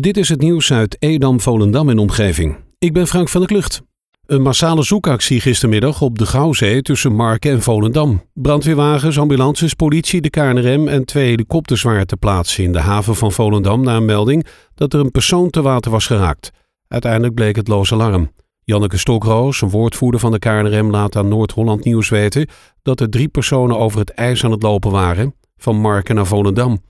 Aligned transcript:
Dit 0.00 0.16
is 0.16 0.28
het 0.28 0.40
nieuws 0.40 0.72
uit 0.72 0.96
Edam, 0.98 1.40
Volendam 1.40 1.88
en 1.88 1.98
omgeving. 1.98 2.56
Ik 2.78 2.92
ben 2.92 3.06
Frank 3.06 3.28
van 3.28 3.40
der 3.40 3.50
Klucht. 3.50 3.82
Een 4.26 4.42
massale 4.42 4.82
zoekactie 4.82 5.40
gistermiddag 5.40 6.00
op 6.00 6.18
de 6.18 6.26
Gouwzee 6.26 6.82
tussen 6.82 7.14
Marken 7.14 7.50
en 7.50 7.62
Volendam. 7.62 8.22
Brandweerwagens, 8.34 9.18
ambulances, 9.18 9.74
politie, 9.74 10.20
de 10.20 10.30
KNRM 10.30 10.88
en 10.88 11.04
twee 11.04 11.28
helikopters 11.28 11.82
waren 11.82 12.06
te 12.06 12.16
plaatsen 12.16 12.64
in 12.64 12.72
de 12.72 12.78
haven 12.78 13.14
van 13.14 13.32
Volendam 13.32 13.82
na 13.82 13.96
een 13.96 14.04
melding 14.04 14.46
dat 14.74 14.92
er 14.92 15.00
een 15.00 15.10
persoon 15.10 15.50
te 15.50 15.62
water 15.62 15.90
was 15.90 16.06
geraakt. 16.06 16.50
Uiteindelijk 16.88 17.34
bleek 17.34 17.56
het 17.56 17.68
loos 17.68 17.92
alarm. 17.92 18.30
Janneke 18.64 18.98
Stokroos, 18.98 19.60
een 19.60 19.70
woordvoerder 19.70 20.20
van 20.20 20.32
de 20.32 20.38
KNRM, 20.38 20.90
laat 20.90 21.16
aan 21.16 21.28
Noord-Holland 21.28 21.84
Nieuws 21.84 22.08
weten 22.08 22.48
dat 22.82 23.00
er 23.00 23.08
drie 23.08 23.28
personen 23.28 23.78
over 23.78 23.98
het 23.98 24.10
ijs 24.10 24.44
aan 24.44 24.50
het 24.50 24.62
lopen 24.62 24.90
waren, 24.90 25.34
van 25.56 25.76
Marken 25.76 26.14
naar 26.14 26.26
Volendam. 26.26 26.80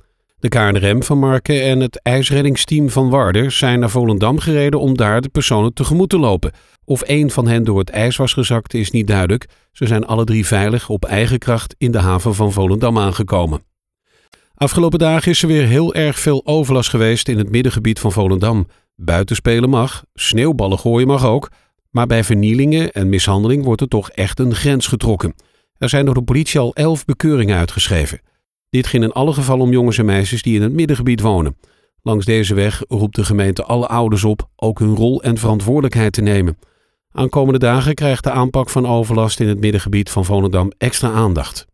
De 0.42 0.48
KNRM 0.48 1.02
van 1.02 1.18
Marken 1.18 1.62
en 1.62 1.80
het 1.80 2.00
ijsreddingsteam 2.02 2.90
van 2.90 3.10
Warder 3.10 3.50
zijn 3.50 3.78
naar 3.78 3.90
Volendam 3.90 4.38
gereden 4.38 4.80
om 4.80 4.96
daar 4.96 5.20
de 5.20 5.28
personen 5.28 5.74
tegemoet 5.74 6.08
te 6.08 6.18
lopen. 6.18 6.52
Of 6.84 7.02
één 7.02 7.30
van 7.30 7.48
hen 7.48 7.64
door 7.64 7.78
het 7.78 7.90
ijs 7.90 8.16
was 8.16 8.32
gezakt 8.32 8.74
is 8.74 8.90
niet 8.90 9.06
duidelijk. 9.06 9.46
Ze 9.72 9.86
zijn 9.86 10.06
alle 10.06 10.24
drie 10.24 10.46
veilig 10.46 10.88
op 10.88 11.04
eigen 11.04 11.38
kracht 11.38 11.74
in 11.78 11.90
de 11.90 11.98
haven 11.98 12.34
van 12.34 12.52
Volendam 12.52 12.98
aangekomen. 12.98 13.64
Afgelopen 14.54 14.98
dagen 14.98 15.30
is 15.30 15.42
er 15.42 15.48
weer 15.48 15.66
heel 15.66 15.94
erg 15.94 16.18
veel 16.18 16.42
overlast 16.44 16.90
geweest 16.90 17.28
in 17.28 17.38
het 17.38 17.50
middengebied 17.50 17.98
van 17.98 18.12
Volendam. 18.12 18.66
Buitenspelen 18.96 19.70
mag, 19.70 20.04
sneeuwballen 20.14 20.78
gooien 20.78 21.06
mag 21.06 21.24
ook, 21.24 21.50
maar 21.90 22.06
bij 22.06 22.24
vernielingen 22.24 22.92
en 22.92 23.08
mishandeling 23.08 23.64
wordt 23.64 23.80
er 23.80 23.88
toch 23.88 24.10
echt 24.10 24.38
een 24.38 24.54
grens 24.54 24.86
getrokken. 24.86 25.34
Er 25.78 25.88
zijn 25.88 26.04
door 26.04 26.14
de 26.14 26.22
politie 26.22 26.60
al 26.60 26.74
elf 26.74 27.04
bekeuringen 27.04 27.58
uitgeschreven. 27.58 28.20
Dit 28.72 28.86
ging 28.86 29.02
in 29.04 29.12
alle 29.12 29.32
gevallen 29.32 29.64
om 29.64 29.72
jongens 29.72 29.98
en 29.98 30.04
meisjes 30.04 30.42
die 30.42 30.54
in 30.54 30.62
het 30.62 30.72
middengebied 30.72 31.20
wonen. 31.20 31.56
Langs 32.02 32.24
deze 32.24 32.54
weg 32.54 32.82
roept 32.88 33.16
de 33.16 33.24
gemeente 33.24 33.64
alle 33.64 33.86
ouders 33.86 34.24
op 34.24 34.48
ook 34.56 34.78
hun 34.78 34.96
rol 34.96 35.22
en 35.22 35.38
verantwoordelijkheid 35.38 36.12
te 36.12 36.22
nemen. 36.22 36.58
Aankomende 37.10 37.58
dagen 37.58 37.94
krijgt 37.94 38.24
de 38.24 38.30
aanpak 38.30 38.70
van 38.70 38.86
overlast 38.86 39.40
in 39.40 39.48
het 39.48 39.60
middengebied 39.60 40.10
van 40.10 40.24
Volendam 40.24 40.72
extra 40.78 41.10
aandacht. 41.10 41.66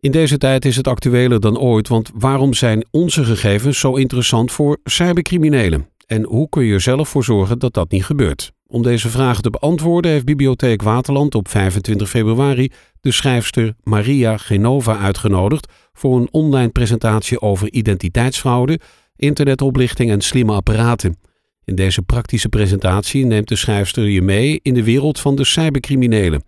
In 0.00 0.10
deze 0.10 0.38
tijd 0.38 0.64
is 0.64 0.76
het 0.76 0.86
actueler 0.86 1.40
dan 1.40 1.58
ooit, 1.58 1.88
want 1.88 2.10
waarom 2.14 2.54
zijn 2.54 2.86
onze 2.90 3.24
gegevens 3.24 3.78
zo 3.78 3.94
interessant 3.94 4.52
voor 4.52 4.78
cybercriminelen? 4.84 5.88
En 6.06 6.24
hoe 6.24 6.48
kun 6.48 6.64
je 6.64 6.74
er 6.74 6.80
zelf 6.80 7.08
voor 7.08 7.24
zorgen 7.24 7.58
dat 7.58 7.74
dat 7.74 7.90
niet 7.90 8.04
gebeurt? 8.04 8.52
Om 8.66 8.82
deze 8.82 9.08
vragen 9.08 9.42
te 9.42 9.50
beantwoorden 9.50 10.10
heeft 10.10 10.24
Bibliotheek 10.24 10.82
Waterland 10.82 11.34
op 11.34 11.48
25 11.48 12.08
februari 12.08 12.70
de 13.00 13.12
schrijfster 13.12 13.74
Maria 13.82 14.36
Genova 14.36 14.98
uitgenodigd 14.98 15.72
voor 15.92 16.16
een 16.16 16.28
online 16.30 16.68
presentatie 16.68 17.40
over 17.40 17.72
identiteitsfraude, 17.72 18.80
internetoplichting 19.16 20.10
en 20.10 20.20
slimme 20.20 20.52
apparaten. 20.52 21.16
In 21.64 21.74
deze 21.74 22.02
praktische 22.02 22.48
presentatie 22.48 23.24
neemt 23.24 23.48
de 23.48 23.56
schrijfster 23.56 24.08
je 24.08 24.22
mee 24.22 24.60
in 24.62 24.74
de 24.74 24.84
wereld 24.84 25.20
van 25.20 25.36
de 25.36 25.44
cybercriminelen. 25.44 26.44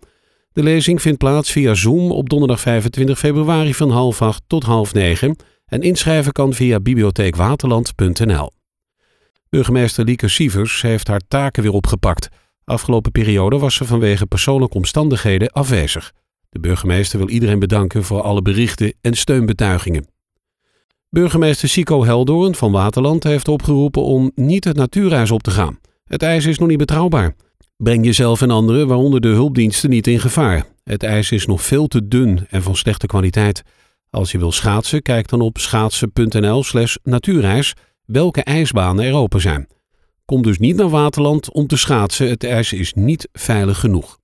De 0.53 0.63
lezing 0.63 1.03
vindt 1.03 1.19
plaats 1.19 1.53
via 1.53 1.75
Zoom 1.75 2.11
op 2.11 2.29
donderdag 2.29 2.61
25 2.61 3.19
februari 3.19 3.75
van 3.75 3.91
half 3.91 4.23
acht 4.23 4.43
tot 4.47 4.65
half 4.65 4.95
negen 4.95 5.37
en 5.67 5.83
inschrijven 5.83 6.33
kan 6.33 6.53
via 6.53 6.81
bibliotheekwaterland.nl. 6.81 8.51
Burgemeester 9.49 10.05
Lieke 10.05 10.29
Sievers 10.29 10.83
heeft 10.83 11.09
haar 11.09 11.21
taken 11.29 11.63
weer 11.63 11.73
opgepakt. 11.73 12.29
Afgelopen 12.65 13.13
periode 13.13 13.59
was 13.59 13.75
ze 13.75 13.85
vanwege 13.85 14.27
persoonlijke 14.27 14.77
omstandigheden 14.77 15.51
afwezig. 15.51 16.13
De 16.55 16.61
burgemeester 16.61 17.19
wil 17.19 17.29
iedereen 17.29 17.59
bedanken 17.59 18.05
voor 18.05 18.23
alle 18.23 18.43
berichten 18.43 18.95
en 19.01 19.15
steunbetuigingen. 19.15 20.07
Burgemeester 21.09 21.69
Sico 21.69 22.05
Heldoorn 22.05 22.55
van 22.55 22.73
Waterland 22.73 23.25
heeft 23.25 23.49
opgeroepen 23.49 24.03
om 24.03 24.31
niet 24.35 24.65
het 24.65 24.77
natuurreis 24.77 25.31
op 25.31 25.43
te 25.43 25.51
gaan. 25.51 25.79
Het 26.05 26.23
ijs 26.23 26.47
is 26.47 26.59
nog 26.59 26.69
niet 26.69 26.79
betrouwbaar. 26.79 27.35
Breng 27.77 28.05
jezelf 28.05 28.43
en 28.43 28.51
anderen, 28.51 28.87
waaronder 28.87 29.21
de 29.21 29.29
hulpdiensten, 29.29 29.91
niet 29.91 30.07
in 30.07 30.21
gevaar. 30.21 30.67
Het 30.85 31.03
ijs 31.03 31.31
is 31.31 31.47
nog 31.47 31.63
veel 31.63 31.87
te 31.87 32.09
dun 32.09 32.47
en 32.51 32.63
van 32.63 32.77
slechte 32.77 33.07
kwaliteit. 33.07 33.63
Als 34.11 34.33
je 34.33 34.39
wil 34.39 34.53
schaatsen, 34.53 35.03
kijk 35.03 35.29
dan 35.29 35.41
op 35.41 35.59
schaatsen.nl/slash 35.59 36.97
natuurreis 37.03 37.75
welke 38.05 38.43
ijsbanen 38.43 39.05
er 39.05 39.15
open 39.15 39.41
zijn. 39.41 39.67
Kom 40.25 40.43
dus 40.43 40.59
niet 40.59 40.77
naar 40.77 40.91
Waterland 40.91 41.53
om 41.53 41.67
te 41.67 41.77
schaatsen, 41.77 42.29
het 42.29 42.45
ijs 42.45 42.73
is 42.73 42.93
niet 42.93 43.29
veilig 43.33 43.81
genoeg. 43.81 44.23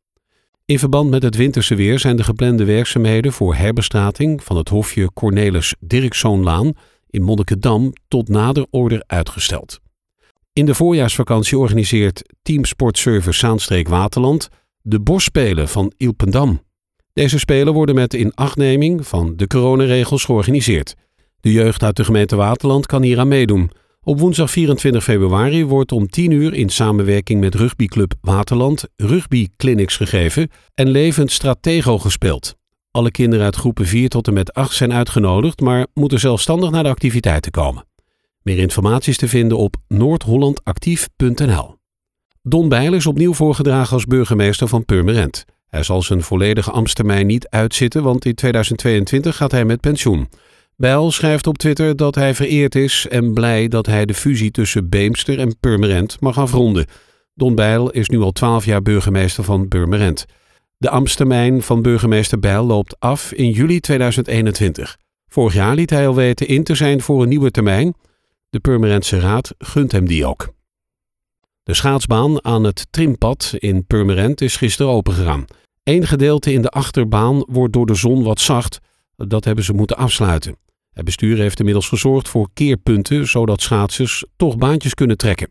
In 0.71 0.79
verband 0.79 1.11
met 1.11 1.23
het 1.23 1.37
winterse 1.37 1.75
weer 1.75 1.99
zijn 1.99 2.17
de 2.17 2.25
geplande 2.25 2.65
werkzaamheden 2.65 3.33
voor 3.33 3.55
herbestrating 3.55 4.45
van 4.45 4.57
het 4.57 4.69
hofje 4.69 5.13
Cornelis 5.13 5.75
Dirkszoonlaan 5.81 6.73
in 7.07 7.23
Monnikendam 7.23 7.93
tot 8.09 8.29
nader 8.29 8.67
order 8.71 9.03
uitgesteld. 9.07 9.81
In 10.53 10.67
de 10.67 10.75
voorjaarsvakantie 10.75 11.59
organiseert 11.59 12.23
Team 12.43 12.65
Sportservice 12.65 13.39
Zaanstreek 13.39 13.89
Waterland 13.89 14.49
de 14.83 15.01
Bosspelen 15.01 15.69
van 15.69 15.93
Ilpendam. 15.97 16.61
Deze 17.13 17.39
spelen 17.39 17.73
worden 17.73 17.95
met 17.95 18.15
inachtneming 18.15 19.07
van 19.07 19.37
de 19.37 19.47
coronaregels 19.47 20.25
georganiseerd. 20.25 20.95
De 21.41 21.53
jeugd 21.53 21.83
uit 21.83 21.97
de 21.97 22.05
gemeente 22.05 22.37
Waterland 22.37 22.87
kan 22.87 23.03
hier 23.03 23.19
aan 23.19 23.29
meedoen. 23.29 23.71
Op 24.03 24.21
woensdag 24.21 24.51
24 24.51 25.05
februari 25.05 25.65
wordt 25.65 25.93
om 25.93 26.09
10 26.09 26.31
uur 26.31 26.55
in 26.55 26.69
samenwerking 26.69 27.41
met 27.41 27.55
rugbyclub 27.55 28.15
Waterland 28.21 28.85
rugbyclinics 28.97 29.97
gegeven 29.97 30.49
en 30.75 30.89
levend 30.89 31.33
stratego 31.33 31.99
gespeeld. 31.99 32.57
Alle 32.91 33.11
kinderen 33.11 33.45
uit 33.45 33.57
groepen 33.57 33.87
4 33.87 34.09
tot 34.09 34.27
en 34.27 34.33
met 34.33 34.55
8 34.55 34.75
zijn 34.75 34.93
uitgenodigd, 34.93 35.61
maar 35.61 35.87
moeten 35.95 36.21
zelfstandig 36.21 36.71
naar 36.71 36.83
de 36.83 36.89
activiteiten 36.89 37.53
komen. 37.53 37.87
Meer 38.43 38.59
informatie 38.59 39.11
is 39.11 39.17
te 39.17 39.29
vinden 39.29 39.59
op 39.59 39.77
noordhollandactief.nl. 39.89 41.77
Don 42.43 42.69
Bijl 42.69 42.95
is 42.95 43.07
opnieuw 43.07 43.35
voorgedragen 43.35 43.93
als 43.93 44.05
burgemeester 44.05 44.69
van 44.69 44.85
Purmerend. 44.85 45.45
Hij 45.67 45.83
zal 45.83 46.03
zijn 46.03 46.23
volledige 46.23 46.71
ambtstermijn 46.71 47.27
niet 47.27 47.49
uitzitten, 47.49 48.03
want 48.03 48.25
in 48.25 48.35
2022 48.35 49.37
gaat 49.37 49.51
hij 49.51 49.65
met 49.65 49.81
pensioen. 49.81 50.29
Bijl 50.81 51.11
schrijft 51.11 51.47
op 51.47 51.59
Twitter 51.59 51.97
dat 51.97 52.15
hij 52.15 52.35
vereerd 52.35 52.75
is 52.75 53.07
en 53.09 53.35
blij 53.35 53.69
dat 53.69 53.87
hij 53.87 54.07
de 54.07 54.15
fusie 54.15 54.51
tussen 54.51 54.89
Beemster 54.89 55.39
en 55.39 55.59
Purmerend 55.59 56.21
mag 56.21 56.39
afronden. 56.39 56.87
Don 57.35 57.55
Bijl 57.55 57.91
is 57.91 58.09
nu 58.09 58.19
al 58.19 58.33
twaalf 58.33 58.65
jaar 58.65 58.83
burgemeester 58.83 59.45
van 59.45 59.69
Purmerend. 59.69 60.27
De 60.77 60.91
ambtstermijn 60.91 61.63
van 61.63 61.83
burgemeester 61.83 62.39
Bijl 62.39 62.65
loopt 62.65 63.01
af 63.01 63.33
in 63.33 63.51
juli 63.51 63.81
2021. 63.81 64.97
Vorig 65.29 65.55
jaar 65.55 65.75
liet 65.75 65.91
hij 65.91 66.07
al 66.07 66.15
weten 66.15 66.49
in 66.49 66.65
te 66.65 66.75
zijn 66.75 67.01
voor 67.01 67.23
een 67.23 67.29
nieuwe 67.29 67.51
termijn. 67.51 67.95
De 68.51 68.61
Purmerendse 68.61 69.21
Raad 69.21 69.55
gunt 69.59 69.93
hem 69.93 70.07
die 70.07 70.27
ook. 70.27 70.53
De 71.63 71.75
schaatsbaan 71.75 72.45
aan 72.45 72.65
het 72.65 72.87
Trimpad 72.91 73.55
in 73.59 73.87
Purmerend 73.87 74.41
is 74.41 74.57
gisteren 74.57 74.93
opengegaan. 74.93 75.45
Eén 75.83 76.07
gedeelte 76.07 76.53
in 76.53 76.63
de 76.63 76.71
achterbaan 76.71 77.45
wordt 77.49 77.73
door 77.73 77.87
de 77.87 77.95
zon 77.95 78.23
wat 78.23 78.41
zacht. 78.41 78.79
Dat 79.17 79.45
hebben 79.45 79.65
ze 79.65 79.73
moeten 79.73 79.97
afsluiten. 79.97 80.69
Het 80.93 81.05
bestuur 81.05 81.39
heeft 81.39 81.59
inmiddels 81.59 81.89
gezorgd 81.89 82.29
voor 82.29 82.49
keerpunten, 82.55 83.29
zodat 83.29 83.61
schaatsers 83.61 84.25
toch 84.37 84.57
baantjes 84.57 84.95
kunnen 84.95 85.17
trekken. 85.17 85.51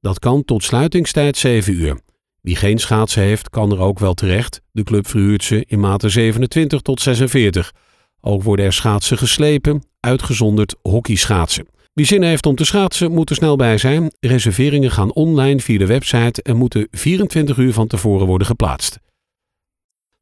Dat 0.00 0.18
kan 0.18 0.44
tot 0.44 0.64
sluitingstijd 0.64 1.36
7 1.36 1.74
uur. 1.74 2.00
Wie 2.40 2.56
geen 2.56 2.78
schaatsen 2.78 3.22
heeft, 3.22 3.50
kan 3.50 3.72
er 3.72 3.78
ook 3.78 3.98
wel 3.98 4.14
terecht. 4.14 4.60
De 4.72 4.82
club 4.82 5.06
verhuurt 5.06 5.44
ze 5.44 5.64
in 5.66 5.80
maten 5.80 6.10
27 6.10 6.80
tot 6.80 7.00
46. 7.00 7.72
Ook 8.20 8.42
worden 8.42 8.64
er 8.64 8.72
schaatsen 8.72 9.18
geslepen, 9.18 9.82
uitgezonderd 10.00 10.76
hockeyschaatsen. 10.82 11.66
Wie 11.92 12.06
zin 12.06 12.22
heeft 12.22 12.46
om 12.46 12.54
te 12.54 12.64
schaatsen, 12.64 13.12
moet 13.12 13.30
er 13.30 13.36
snel 13.36 13.56
bij 13.56 13.78
zijn. 13.78 14.12
Reserveringen 14.20 14.90
gaan 14.90 15.12
online 15.12 15.60
via 15.60 15.78
de 15.78 15.86
website 15.86 16.42
en 16.42 16.56
moeten 16.56 16.88
24 16.90 17.56
uur 17.56 17.72
van 17.72 17.86
tevoren 17.86 18.26
worden 18.26 18.46
geplaatst. 18.46 18.98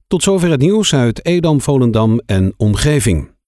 Tot 0.07 0.23
zover 0.23 0.51
het 0.51 0.61
nieuws 0.61 0.95
uit 0.95 1.25
Edam, 1.25 1.61
Volendam 1.61 2.21
en 2.27 2.55
omgeving. 2.57 3.37